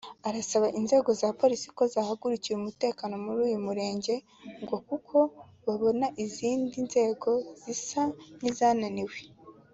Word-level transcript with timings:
Arasaba 0.27 0.67
inzego 0.79 1.09
za 1.21 1.29
Polisi 1.39 1.67
ko 1.77 1.83
zahagurukira 1.93 2.55
Umutekano 2.57 3.13
muri 3.25 3.39
uyu 3.47 3.59
murenge 3.65 4.13
ngo 4.63 4.77
kuko 4.89 5.15
babona 5.65 6.07
izindi 6.23 6.75
nzego 6.87 7.29
zisa 7.61 8.01
nizananiwe 8.41 9.17